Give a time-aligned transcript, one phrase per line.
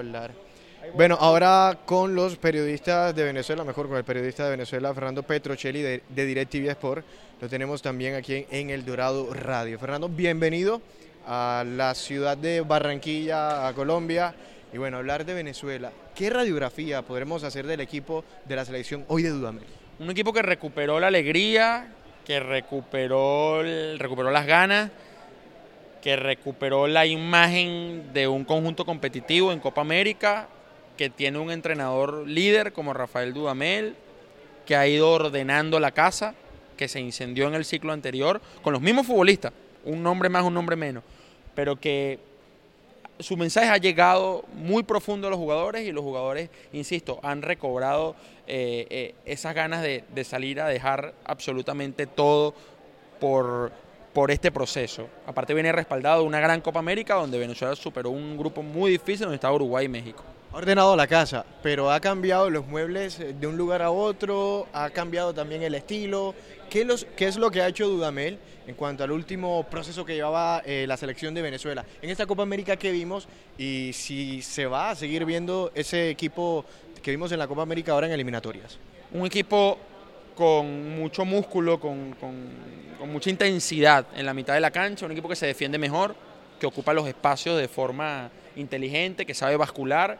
[0.00, 0.32] hablar.
[0.94, 5.82] Bueno, ahora con los periodistas de Venezuela, mejor con el periodista de Venezuela, Fernando Petrocelli
[5.82, 7.04] de, de DirecTV Sport.
[7.40, 9.78] Lo tenemos también aquí en El Dorado Radio.
[9.78, 10.80] Fernando, bienvenido
[11.26, 14.34] a la ciudad de Barranquilla, a Colombia.
[14.72, 15.92] Y bueno, hablar de Venezuela.
[16.14, 19.64] ¿Qué radiografía podremos hacer del equipo de la selección hoy de Dudamel?
[19.98, 21.92] Un equipo que recuperó la alegría,
[22.24, 24.90] que recuperó, el- recuperó las ganas,
[26.02, 30.48] que recuperó la imagen de un conjunto competitivo en Copa América,
[30.96, 33.94] que tiene un entrenador líder como Rafael Dudamel,
[34.66, 36.34] que ha ido ordenando la casa,
[36.76, 39.52] que se incendió en el ciclo anterior, con los mismos futbolistas,
[39.84, 41.04] un nombre más, un nombre menos,
[41.54, 42.18] pero que
[43.18, 48.16] su mensaje ha llegado muy profundo a los jugadores y los jugadores, insisto, han recobrado
[48.46, 52.54] eh, eh, esas ganas de, de salir a dejar absolutamente todo
[53.20, 53.72] por,
[54.12, 55.08] por este proceso.
[55.26, 59.20] Aparte viene respaldado de una gran Copa América donde Venezuela superó un grupo muy difícil
[59.20, 60.24] donde estaba Uruguay y México.
[60.52, 64.66] Ha ordenado la casa, pero ha cambiado los muebles eh, de un lugar a otro,
[64.72, 66.34] ha cambiado también el estilo.
[66.68, 70.14] ¿Qué, los, qué es lo que ha hecho Dudamel en cuanto al último proceso que
[70.14, 74.66] llevaba eh, la selección de Venezuela en esta Copa América que vimos y si se
[74.66, 76.64] va a seguir viendo ese equipo
[77.00, 78.76] que vimos en la Copa América ahora en eliminatorias?
[79.12, 79.78] Un equipo
[80.40, 82.48] con mucho músculo, con, con-
[83.12, 86.14] mucha intensidad en la mitad de la cancha, un equipo que se defiende mejor,
[86.58, 90.16] que ocupa los espacios de forma inteligente, que sabe bascular,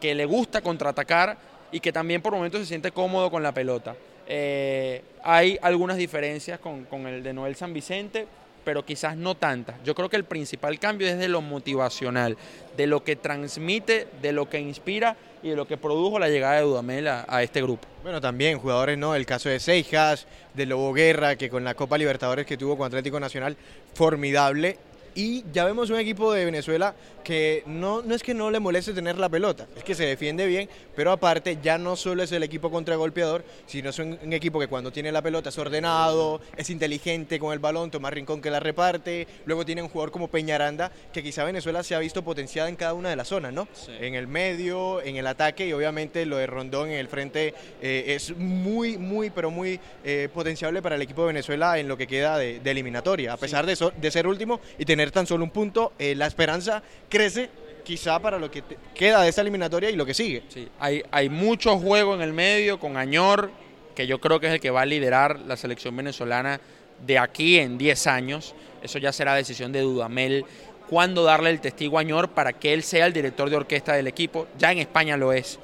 [0.00, 1.38] que le gusta contraatacar
[1.70, 3.94] y que también por momentos se siente cómodo con la pelota.
[4.26, 8.26] Eh, hay algunas diferencias con, con el de Noel San Vicente,
[8.66, 9.76] pero quizás no tantas.
[9.84, 12.36] Yo creo que el principal cambio es de lo motivacional,
[12.76, 16.56] de lo que transmite, de lo que inspira y de lo que produjo la llegada
[16.56, 17.86] de Dudamel a- a este grupo.
[18.02, 19.14] Bueno, también jugadores, ¿no?
[19.14, 22.88] El caso de Seijas, de Lobo Guerra, que con la Copa Libertadores que tuvo con
[22.88, 23.56] Atlético Nacional,
[23.94, 24.78] formidable.
[25.16, 28.92] Y ya vemos un equipo de Venezuela que no, no es que no le moleste
[28.92, 32.42] tener la pelota, es que se defiende bien, pero aparte ya no solo es el
[32.42, 36.68] equipo contragolpeador, sino es un, un equipo que cuando tiene la pelota es ordenado, es
[36.70, 40.92] inteligente con el balón, Tomás Rincón que la reparte, luego tiene un jugador como Peñaranda,
[41.12, 43.66] que quizá Venezuela se ha visto potenciada en cada una de las zonas, ¿no?
[43.72, 43.92] Sí.
[43.98, 48.04] En el medio, en el ataque y obviamente lo de Rondón en el frente eh,
[48.08, 52.06] es muy, muy, pero muy eh, potenciable para el equipo de Venezuela en lo que
[52.06, 53.32] queda de, de eliminatoria.
[53.32, 56.26] A pesar de, so- de ser último y tener tan solo un punto, eh, la
[56.26, 57.50] esperanza crece
[57.84, 60.42] quizá para lo que queda de esta eliminatoria y lo que sigue.
[60.48, 63.50] Sí, hay, hay mucho juego en el medio con Añor,
[63.94, 66.60] que yo creo que es el que va a liderar la selección venezolana
[67.06, 68.54] de aquí en 10 años.
[68.82, 70.44] Eso ya será decisión de Dudamel.
[70.88, 74.06] Cuándo darle el testigo a Añor para que él sea el director de orquesta del
[74.06, 74.46] equipo.
[74.58, 75.58] Ya en España lo es.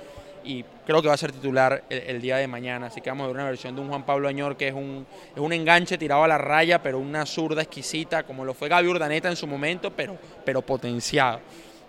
[0.44, 2.86] Y creo que va a ser titular el, día de mañana.
[2.86, 5.06] Así que vamos a ver una versión de un Juan Pablo Añor que es un,
[5.34, 8.88] es un enganche tirado a la raya, pero una zurda exquisita, como lo fue Gaby
[8.88, 11.40] Urdaneta en su momento, pero, pero potenciado.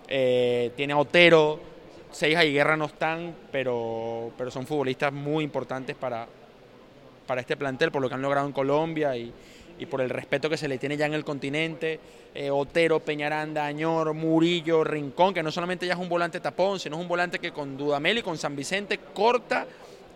[0.07, 1.59] Eh, tiene a Otero,
[2.11, 6.27] Seija y Guerra no están, pero, pero son futbolistas muy importantes para,
[7.25, 9.33] para este plantel, por lo que han logrado en Colombia y,
[9.79, 11.99] y por el respeto que se le tiene ya en el continente.
[12.35, 16.95] Eh, Otero, Peñaranda, Añor, Murillo, Rincón, que no solamente ya es un volante tapón, sino
[16.95, 19.67] es un volante que con Dudamel y con San Vicente corta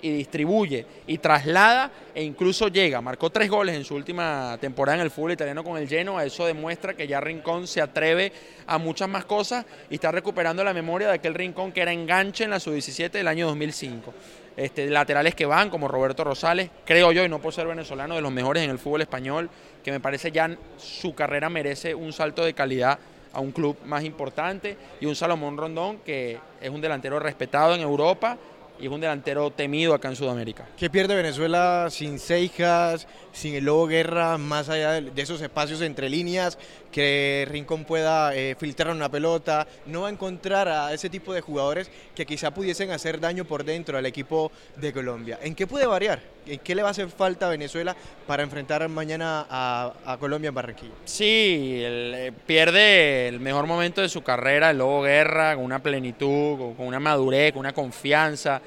[0.02, 3.02] y distribuye y traslada e incluso llega.
[3.02, 6.26] Marcó tres goles en su última temporada en el fútbol italiano con el Genoa.
[6.26, 8.32] Eso demuestra que ya Rincón se atreve
[8.66, 12.44] a muchas más cosas y está recuperando la memoria de aquel Rincón que era enganche
[12.44, 14.14] en la sub-17 del año 2005.
[14.58, 18.22] Este, laterales que van, como Roberto Rosales, creo yo, y no por ser venezolano, de
[18.22, 19.52] los mejores en el fútbol español,
[19.84, 22.98] que me parece ya su carrera merece un salto de calidad
[23.34, 27.82] a un club más importante, y un Salomón Rondón, que es un delantero respetado en
[27.82, 28.36] Europa
[28.80, 30.66] y es un delantero temido acá en Sudamérica.
[30.78, 35.82] ¿Qué pierde Venezuela sin Seijas, sin el Lobo Guerra, más allá de, de esos espacios
[35.82, 36.58] entre líneas,
[36.98, 39.68] que Rincón pueda eh, filtrar una pelota?
[39.86, 43.64] No va a encontrar a ese tipo de jugadores que quizá pudiesen hacer daño por
[43.64, 45.38] dentro al equipo de Colombia.
[45.44, 46.20] ¿En qué puede variar?
[46.48, 50.56] ¿En qué le va a hacer falta a Venezuela para enfrentar mañana a, Colombia en
[50.56, 50.96] Barranquilla?
[51.06, 56.76] Sí, eh, pierde el mejor momento de su carrera, el Lobo Guerra, con una plenitud,
[56.76, 58.60] con una madurez, con una confianza.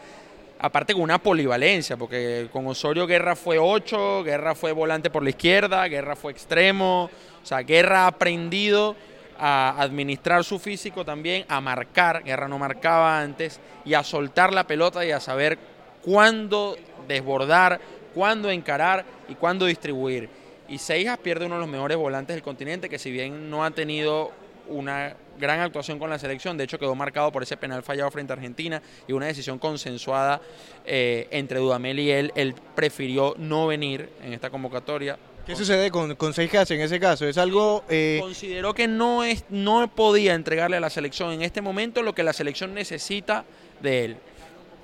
[0.63, 5.31] Aparte con una polivalencia, porque con Osorio Guerra fue 8, Guerra fue volante por la
[5.31, 7.09] izquierda, Guerra fue extremo.
[7.43, 8.95] O sea, Guerra ha aprendido
[9.39, 14.67] a administrar su físico también, a marcar, Guerra no marcaba antes, y a soltar la
[14.67, 15.59] pelota y a saber
[16.03, 16.77] cuándo
[17.09, 17.81] desbordar,
[18.15, 20.29] cuándo encarar y cuándo distribuir.
[20.69, 23.71] Y Seijas pierde uno de los mejores volantes del continente, que si bien no ha
[23.71, 24.31] tenido
[24.71, 28.33] una gran actuación con la selección, de hecho quedó marcado por ese penal fallado frente
[28.33, 30.41] a Argentina y una decisión consensuada
[30.85, 36.15] eh, entre Dudamel y él, él prefirió no venir en esta convocatoria, ¿Qué sucede con,
[36.15, 37.27] con Seijas en ese caso?
[37.27, 37.85] ¿Es algo...?
[37.89, 38.19] Eh...
[38.21, 42.23] Consideró que no, es, no podía entregarle a la selección en este momento lo que
[42.23, 43.45] la selección necesita
[43.81, 44.17] de él.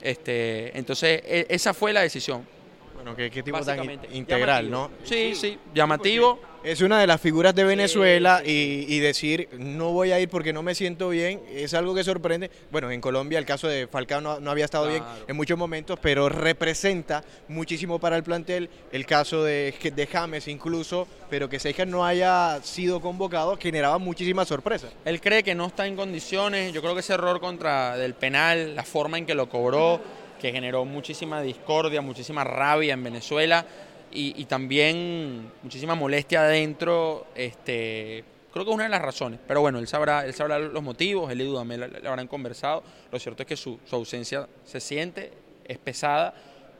[0.02, 2.46] Este, entonces, e, esa fue la decisión.
[2.94, 4.90] Bueno, qué, tipo tan integral, ¿no?
[5.04, 10.18] Sí, sí, llamativo es una de las figuras de Venezuela y, decir no voy a
[10.18, 12.50] ir porque no me siento bien es algo que sorprende.
[12.72, 16.28] Bueno, en Colombia el caso de Falcao no, había estado bien en muchos momentos, pero
[16.28, 18.68] representa muchísimo para el plantel.
[18.90, 24.48] El caso de, de James incluso, pero que Seijas no haya sido convocado generaba muchísimas
[24.48, 24.90] sorpresas.
[25.04, 26.72] Él cree que no está en condiciones.
[26.72, 30.00] Yo creo que ese error contra del penal, la forma en que lo cobró,
[30.40, 33.64] que generó muchísima discordia, muchísima rabia en Venezuela
[34.12, 39.40] y, también muchísima molestia adentro, este, creo que es una de las razones.
[39.46, 42.82] Pero bueno, él sabrá, él sabrá los motivos, él y Dudamel habrán conversado.
[43.12, 45.32] Lo cierto es que su, ausencia se siente,
[45.66, 46.34] es pesada,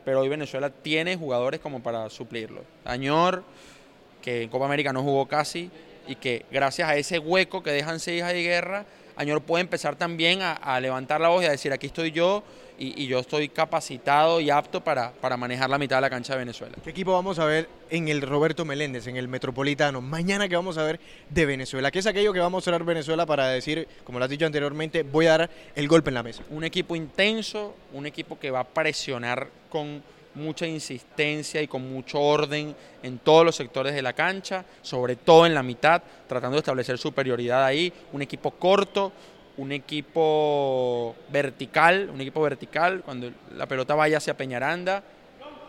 [0.05, 2.63] pero hoy Venezuela tiene jugadores como para suplirlo.
[2.85, 3.45] Añor,
[4.23, 5.71] que en Copa América no jugó casi,
[6.09, 8.87] y que gracias a ese hueco que dejan Seijas y Guerra,
[9.17, 12.43] Añor puede empezar también a, levantar la voz y a decir, aquí estoy yo
[12.79, 16.41] y, yo estoy capacitado y apto para, para, manejar la mitad de la cancha de
[16.41, 16.77] Venezuela.
[16.85, 20.03] ¿Qué equipo vamos a ver en el Roberto Meléndez, en el Metropolitano?
[20.03, 21.91] Mañana que vamos a ver de Venezuela.
[21.91, 25.03] ¿Qué es aquello que va a mostrar Venezuela para decir, como lo has dicho anteriormente,
[25.03, 26.43] voy a dar el golpe en la mesa?
[26.51, 30.03] Un equipo intenso, un equipo que va a presionar con
[30.37, 35.47] mucha insistencia y con mucho orden en todos los sectores de la cancha, sobre todo
[35.47, 39.13] en la mitad, tratando de establecer superioridad ahí, un equipo corto,
[39.57, 45.03] un equipo vertical, un equipo vertical cuando la pelota vaya hacia Peñaranda.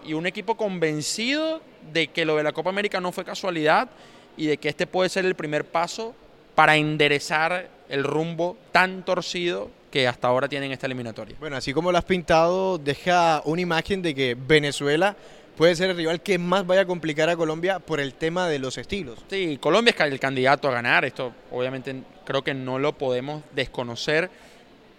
[0.04, 1.62] Y un equipo convencido
[1.92, 3.90] de que lo de la Copa América no fue casualidad
[4.36, 6.14] y de que este puede ser el primer paso
[6.56, 11.36] para enderezar el rumbo tan torcido que hasta ahora tienen esta eliminatoria.
[11.40, 15.16] Bueno, así como lo has pintado, deja una imagen de que Venezuela
[15.56, 18.60] puede ser el rival que más vaya a complicar a Colombia por el tema de
[18.60, 19.26] los estilos.
[19.30, 21.96] Sí, Colombia es el candidato a ganar, esto obviamente
[22.26, 24.30] creo que no lo podemos desconocer,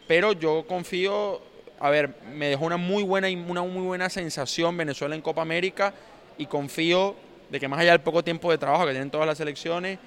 [0.08, 1.40] pero yo confío,
[1.79, 5.94] a ver, me dejó una muy buena una muy buena sensación Venezuela en Copa América
[6.38, 7.14] y confío
[7.50, 9.99] de que más allá del poco tiempo de trabajo que tienen todas las selecciones,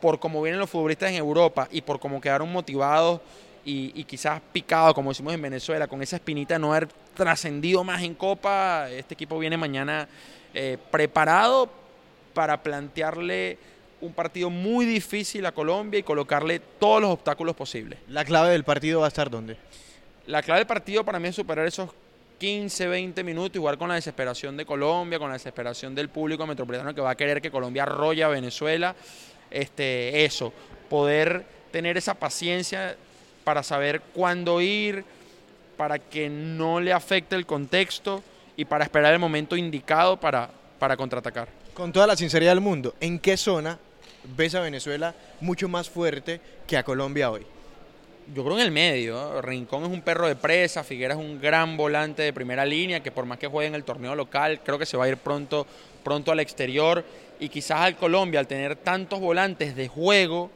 [0.00, 3.20] por cómo vienen los futbolistas en Europa y por cómo quedaron motivados
[3.68, 8.00] y, quizás picado, como decimos en Venezuela, con esa espinita de no haber trascendido más
[8.04, 10.08] en Copa, este equipo viene mañana
[10.54, 11.68] eh, preparado
[12.32, 13.58] para plantearle
[14.00, 17.98] un partido muy difícil a Colombia y colocarle todos los obstáculos posibles.
[18.08, 19.56] ¿La clave del partido va a estar dónde?
[20.26, 21.90] La clave del partido para mí es superar esos
[22.38, 26.94] 15, 20 minutos, igual con la desesperación de Colombia, con la desesperación del público metropolitano
[26.94, 28.94] que va a querer que Colombia arrolle a Venezuela.
[29.50, 30.52] Este, eso,
[30.88, 32.96] poder tener esa paciencia
[33.46, 35.04] para saber cuándo ir,
[35.76, 38.20] para que no le afecte el contexto
[38.56, 40.50] y para esperar el momento indicado para,
[40.80, 41.46] para contraatacar.
[41.72, 43.78] Con toda la sinceridad del mundo, ¿en qué zona
[44.36, 47.46] ves a Venezuela mucho más fuerte que a Colombia hoy?
[48.34, 49.40] Yo creo en el medio.
[49.40, 53.12] Rincón es un perro de presa, Figuera es un gran volante de primera línea que
[53.12, 55.68] por más que juegue en el torneo local, creo que se va a ir pronto,
[56.02, 57.04] pronto al exterior.
[57.38, 60.50] Y quizás al Colombia, al tener tantos volantes de juego,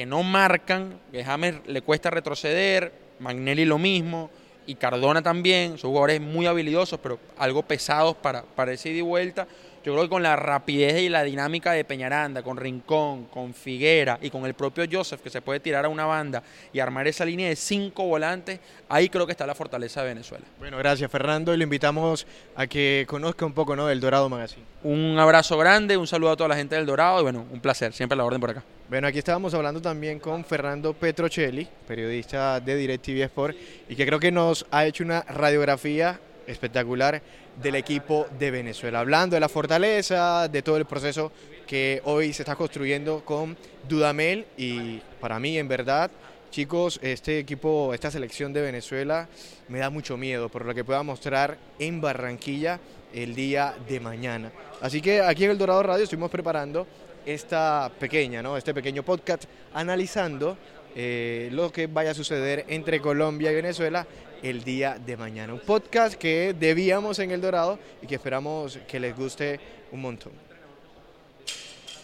[0.00, 4.30] que no marcan, que James le cuesta retroceder, Magnelli lo mismo,
[4.64, 9.02] y Cardona también, son jugadores muy habilidosos, pero algo pesados para, para ese ida y
[9.02, 9.46] vuelta.
[9.84, 14.18] Yo creo que con la rapidez y la dinámica de Peñaranda, con Rincón, con Figuera
[14.22, 16.42] y con el propio Joseph, que se puede tirar a una banda
[16.72, 18.58] y armar esa línea de cinco volantes,
[18.88, 20.46] ahí creo que está la fortaleza de Venezuela.
[20.58, 22.26] Bueno, gracias Fernando y lo invitamos
[22.56, 23.86] a que conozca un poco ¿no?
[23.86, 24.64] del Dorado Magazine.
[24.82, 27.92] Un abrazo grande, un saludo a toda la gente del Dorado y bueno, un placer,
[27.92, 28.64] siempre la orden por acá.
[28.90, 33.56] Bueno, aquí estábamos hablando también con Fernando Petrocelli, periodista de DirecTV Sport,
[33.88, 37.22] y que creo que nos ha hecho una radiografía espectacular
[37.62, 38.98] del equipo de Venezuela.
[38.98, 41.30] Hablando de la fortaleza, de todo el proceso
[41.68, 43.56] que hoy se está construyendo con
[43.88, 46.10] Dudamel y para mí en verdad,
[46.50, 49.28] chicos, este equipo, esta selección de Venezuela
[49.68, 52.80] me da mucho miedo por lo que pueda mostrar en Barranquilla
[53.14, 54.50] el día de mañana.
[54.80, 56.88] Así que aquí en El Dorado Radio estuvimos preparando
[57.26, 58.56] esta pequeña, ¿no?
[58.56, 60.56] este pequeño podcast analizando
[60.94, 64.06] eh, lo que vaya a suceder entre Colombia y Venezuela
[64.42, 65.54] el día de mañana.
[65.54, 69.60] Un podcast que debíamos en El Dorado y que esperamos que les guste
[69.92, 70.49] un montón.